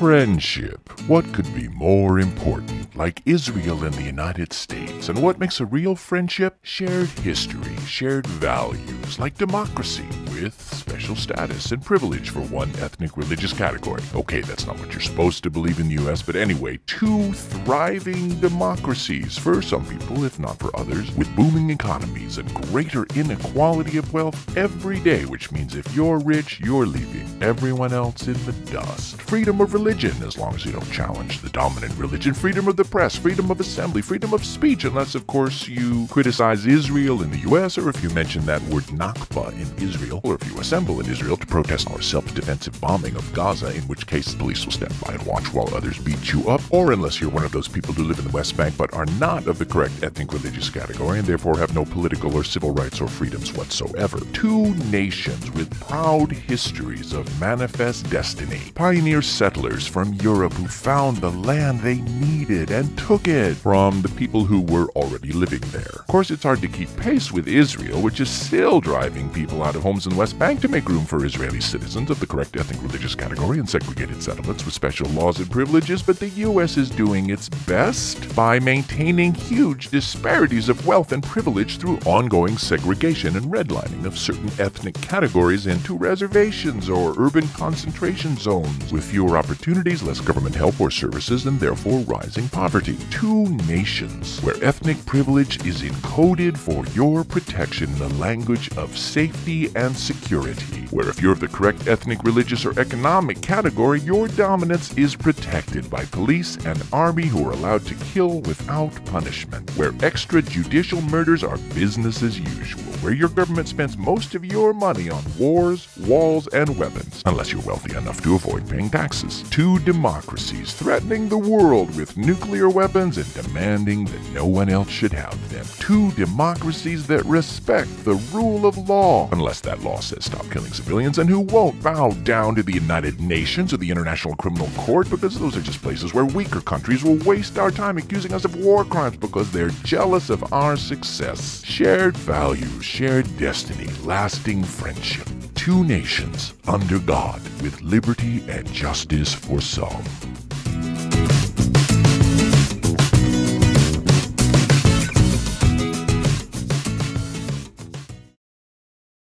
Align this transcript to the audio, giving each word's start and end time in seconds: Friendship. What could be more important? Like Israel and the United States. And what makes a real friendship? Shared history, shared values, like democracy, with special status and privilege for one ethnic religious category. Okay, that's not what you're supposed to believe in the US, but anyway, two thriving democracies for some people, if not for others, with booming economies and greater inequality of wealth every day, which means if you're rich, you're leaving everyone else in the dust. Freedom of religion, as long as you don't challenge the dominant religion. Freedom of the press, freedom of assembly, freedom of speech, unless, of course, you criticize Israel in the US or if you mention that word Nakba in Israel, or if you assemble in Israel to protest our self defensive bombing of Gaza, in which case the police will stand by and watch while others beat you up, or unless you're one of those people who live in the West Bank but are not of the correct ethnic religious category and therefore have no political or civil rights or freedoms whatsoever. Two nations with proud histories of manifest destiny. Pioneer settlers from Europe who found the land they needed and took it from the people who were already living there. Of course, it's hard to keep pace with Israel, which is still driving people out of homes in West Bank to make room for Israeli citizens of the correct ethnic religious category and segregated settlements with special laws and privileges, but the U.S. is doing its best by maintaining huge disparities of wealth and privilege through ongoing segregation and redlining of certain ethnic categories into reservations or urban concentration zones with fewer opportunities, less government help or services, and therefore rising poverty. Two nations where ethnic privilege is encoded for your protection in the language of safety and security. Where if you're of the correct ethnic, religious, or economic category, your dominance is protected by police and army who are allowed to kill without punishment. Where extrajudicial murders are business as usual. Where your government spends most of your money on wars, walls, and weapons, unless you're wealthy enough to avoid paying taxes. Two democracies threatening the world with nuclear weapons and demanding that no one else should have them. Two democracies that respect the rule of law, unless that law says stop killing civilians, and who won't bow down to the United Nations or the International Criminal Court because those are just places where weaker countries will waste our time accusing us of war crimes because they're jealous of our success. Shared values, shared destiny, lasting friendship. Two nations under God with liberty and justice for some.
Friendship. 0.00 0.88
What 1.08 1.30
could 1.34 1.54
be 1.54 1.68
more 1.68 2.20
important? 2.20 2.96
Like 2.96 3.20
Israel 3.26 3.84
and 3.84 3.92
the 3.92 4.02
United 4.02 4.50
States. 4.54 5.10
And 5.10 5.22
what 5.22 5.38
makes 5.38 5.60
a 5.60 5.66
real 5.66 5.94
friendship? 5.94 6.56
Shared 6.62 7.10
history, 7.20 7.76
shared 7.86 8.26
values, 8.26 9.18
like 9.18 9.36
democracy, 9.36 10.08
with 10.30 10.60
special 10.74 11.16
status 11.16 11.72
and 11.72 11.84
privilege 11.84 12.30
for 12.30 12.40
one 12.40 12.70
ethnic 12.80 13.16
religious 13.16 13.52
category. 13.52 14.02
Okay, 14.14 14.40
that's 14.40 14.66
not 14.66 14.78
what 14.78 14.92
you're 14.92 15.00
supposed 15.00 15.42
to 15.42 15.50
believe 15.50 15.80
in 15.80 15.88
the 15.88 16.02
US, 16.04 16.22
but 16.22 16.36
anyway, 16.36 16.78
two 16.86 17.32
thriving 17.32 18.38
democracies 18.40 19.36
for 19.36 19.60
some 19.62 19.84
people, 19.86 20.24
if 20.24 20.38
not 20.38 20.58
for 20.58 20.74
others, 20.78 21.10
with 21.16 21.34
booming 21.36 21.70
economies 21.70 22.38
and 22.38 22.52
greater 22.54 23.06
inequality 23.14 23.96
of 23.96 24.12
wealth 24.12 24.56
every 24.56 25.00
day, 25.00 25.24
which 25.24 25.50
means 25.52 25.74
if 25.74 25.94
you're 25.94 26.18
rich, 26.18 26.60
you're 26.60 26.86
leaving 26.86 27.26
everyone 27.42 27.92
else 27.92 28.26
in 28.26 28.34
the 28.44 28.52
dust. 28.70 29.20
Freedom 29.22 29.60
of 29.60 29.74
religion, 29.74 30.14
as 30.22 30.38
long 30.38 30.54
as 30.54 30.64
you 30.64 30.72
don't 30.72 30.92
challenge 30.92 31.40
the 31.40 31.50
dominant 31.50 31.96
religion. 31.96 32.34
Freedom 32.34 32.68
of 32.68 32.76
the 32.76 32.84
press, 32.84 33.16
freedom 33.16 33.50
of 33.50 33.60
assembly, 33.60 34.02
freedom 34.02 34.32
of 34.32 34.44
speech, 34.44 34.84
unless, 34.84 35.14
of 35.14 35.26
course, 35.26 35.68
you 35.68 36.06
criticize 36.08 36.66
Israel 36.66 37.22
in 37.22 37.30
the 37.30 37.38
US 37.50 37.78
or 37.78 37.88
if 37.88 38.02
you 38.02 38.10
mention 38.10 38.44
that 38.46 38.62
word 38.64 38.84
Nakba 38.84 39.52
in 39.52 39.84
Israel, 39.84 40.20
or 40.30 40.36
if 40.36 40.48
you 40.48 40.60
assemble 40.60 41.00
in 41.00 41.10
Israel 41.10 41.36
to 41.36 41.46
protest 41.46 41.90
our 41.90 42.00
self 42.00 42.32
defensive 42.34 42.80
bombing 42.80 43.16
of 43.16 43.32
Gaza, 43.32 43.74
in 43.74 43.82
which 43.82 44.06
case 44.06 44.32
the 44.32 44.38
police 44.38 44.64
will 44.64 44.72
stand 44.72 44.94
by 45.04 45.14
and 45.14 45.22
watch 45.24 45.52
while 45.52 45.74
others 45.74 45.98
beat 45.98 46.32
you 46.32 46.48
up, 46.48 46.60
or 46.70 46.92
unless 46.92 47.20
you're 47.20 47.30
one 47.30 47.44
of 47.44 47.52
those 47.52 47.66
people 47.66 47.92
who 47.92 48.04
live 48.04 48.18
in 48.18 48.24
the 48.24 48.30
West 48.30 48.56
Bank 48.56 48.76
but 48.78 48.94
are 48.94 49.06
not 49.18 49.48
of 49.48 49.58
the 49.58 49.66
correct 49.66 50.02
ethnic 50.02 50.32
religious 50.32 50.70
category 50.70 51.18
and 51.18 51.26
therefore 51.26 51.58
have 51.58 51.74
no 51.74 51.84
political 51.84 52.34
or 52.34 52.44
civil 52.44 52.70
rights 52.72 53.00
or 53.00 53.08
freedoms 53.08 53.52
whatsoever. 53.52 54.20
Two 54.32 54.72
nations 54.90 55.50
with 55.52 55.78
proud 55.80 56.30
histories 56.30 57.12
of 57.12 57.40
manifest 57.40 58.08
destiny. 58.08 58.60
Pioneer 58.74 59.22
settlers 59.22 59.86
from 59.86 60.14
Europe 60.14 60.52
who 60.52 60.68
found 60.68 61.16
the 61.16 61.30
land 61.30 61.80
they 61.80 62.00
needed 62.02 62.70
and 62.70 62.96
took 62.96 63.26
it 63.26 63.54
from 63.54 64.00
the 64.02 64.08
people 64.10 64.44
who 64.44 64.60
were 64.60 64.88
already 64.90 65.32
living 65.32 65.60
there. 65.72 65.98
Of 65.98 66.06
course, 66.06 66.30
it's 66.30 66.44
hard 66.44 66.60
to 66.60 66.68
keep 66.68 66.94
pace 66.96 67.32
with 67.32 67.48
Israel, 67.48 68.00
which 68.00 68.20
is 68.20 68.30
still 68.30 68.80
driving 68.80 69.28
people 69.30 69.64
out 69.64 69.74
of 69.74 69.82
homes 69.82 70.06
in 70.10 70.16
West 70.16 70.38
Bank 70.38 70.60
to 70.60 70.68
make 70.68 70.88
room 70.88 71.04
for 71.04 71.24
Israeli 71.24 71.60
citizens 71.60 72.10
of 72.10 72.18
the 72.18 72.26
correct 72.26 72.56
ethnic 72.56 72.82
religious 72.82 73.14
category 73.14 73.58
and 73.58 73.68
segregated 73.68 74.22
settlements 74.22 74.64
with 74.64 74.74
special 74.74 75.08
laws 75.10 75.38
and 75.38 75.50
privileges, 75.50 76.02
but 76.02 76.18
the 76.18 76.28
U.S. 76.28 76.76
is 76.76 76.90
doing 76.90 77.30
its 77.30 77.48
best 77.48 78.34
by 78.34 78.58
maintaining 78.58 79.34
huge 79.34 79.88
disparities 79.90 80.68
of 80.68 80.86
wealth 80.86 81.12
and 81.12 81.22
privilege 81.22 81.78
through 81.78 81.98
ongoing 82.00 82.56
segregation 82.56 83.36
and 83.36 83.46
redlining 83.46 84.04
of 84.04 84.18
certain 84.18 84.50
ethnic 84.58 84.94
categories 85.00 85.66
into 85.66 85.96
reservations 85.96 86.88
or 86.88 87.14
urban 87.18 87.46
concentration 87.48 88.36
zones 88.36 88.92
with 88.92 89.04
fewer 89.04 89.36
opportunities, 89.36 90.02
less 90.02 90.20
government 90.20 90.54
help 90.54 90.80
or 90.80 90.90
services, 90.90 91.46
and 91.46 91.60
therefore 91.60 92.00
rising 92.00 92.48
poverty. 92.48 92.96
Two 93.10 93.48
nations 93.66 94.40
where 94.40 94.62
ethnic 94.64 95.04
privilege 95.06 95.64
is 95.66 95.82
encoded 95.82 96.56
for 96.56 96.84
your 96.94 97.24
protection 97.24 97.90
in 97.90 97.98
the 97.98 98.08
language 98.14 98.70
of 98.76 98.96
safety 98.96 99.70
and 99.76 99.96
security. 100.00 100.86
Where 100.90 101.08
if 101.08 101.20
you're 101.20 101.32
of 101.32 101.40
the 101.40 101.48
correct 101.48 101.86
ethnic, 101.86 102.22
religious, 102.24 102.64
or 102.64 102.78
economic 102.78 103.40
category, 103.40 104.00
your 104.00 104.28
dominance 104.28 104.96
is 104.96 105.14
protected 105.14 105.88
by 105.90 106.04
police 106.06 106.56
and 106.64 106.82
army 106.92 107.26
who 107.26 107.46
are 107.48 107.52
allowed 107.52 107.86
to 107.86 107.94
kill 107.94 108.40
without 108.40 108.92
punishment. 109.06 109.70
Where 109.76 109.92
extrajudicial 109.92 111.08
murders 111.10 111.44
are 111.44 111.58
business 111.74 112.22
as 112.22 112.38
usual. 112.38 112.89
Where 113.00 113.14
your 113.14 113.30
government 113.30 113.66
spends 113.66 113.96
most 113.96 114.34
of 114.34 114.44
your 114.44 114.74
money 114.74 115.08
on 115.08 115.24
wars, 115.38 115.88
walls, 116.00 116.48
and 116.48 116.76
weapons, 116.76 117.22
unless 117.24 117.50
you're 117.50 117.62
wealthy 117.62 117.96
enough 117.96 118.22
to 118.22 118.34
avoid 118.34 118.68
paying 118.68 118.90
taxes. 118.90 119.42
Two 119.48 119.78
democracies 119.78 120.74
threatening 120.74 121.26
the 121.26 121.38
world 121.38 121.96
with 121.96 122.18
nuclear 122.18 122.68
weapons 122.68 123.16
and 123.16 123.32
demanding 123.32 124.04
that 124.04 124.32
no 124.34 124.44
one 124.44 124.68
else 124.68 124.90
should 124.90 125.14
have 125.14 125.50
them. 125.50 125.64
Two 125.78 126.10
democracies 126.12 127.06
that 127.06 127.24
respect 127.24 127.88
the 128.04 128.16
rule 128.34 128.66
of 128.66 128.76
law, 128.76 129.30
unless 129.32 129.60
that 129.60 129.80
law 129.80 130.00
says 130.00 130.26
stop 130.26 130.44
killing 130.50 130.72
civilians, 130.72 131.16
and 131.16 131.30
who 131.30 131.40
won't 131.40 131.82
bow 131.82 132.10
down 132.24 132.54
to 132.54 132.62
the 132.62 132.74
United 132.74 133.18
Nations 133.18 133.72
or 133.72 133.78
the 133.78 133.90
International 133.90 134.36
Criminal 134.36 134.68
Court 134.76 135.08
because 135.08 135.38
those 135.38 135.56
are 135.56 135.62
just 135.62 135.80
places 135.80 136.12
where 136.12 136.26
weaker 136.26 136.60
countries 136.60 137.02
will 137.02 137.16
waste 137.24 137.58
our 137.58 137.70
time 137.70 137.96
accusing 137.96 138.34
us 138.34 138.44
of 138.44 138.56
war 138.56 138.84
crimes 138.84 139.16
because 139.16 139.50
they're 139.50 139.70
jealous 139.84 140.28
of 140.28 140.52
our 140.52 140.76
success. 140.76 141.64
Shared 141.64 142.14
values, 142.14 142.89
shared 142.90 143.24
destiny, 143.38 143.86
lasting 144.02 144.64
friendship. 144.64 145.28
Two 145.54 145.84
nations 145.84 146.54
under 146.66 146.98
God 146.98 147.40
with 147.62 147.80
liberty 147.82 148.42
and 148.48 148.66
justice 148.72 149.32
for 149.32 149.60
some. 149.60 150.02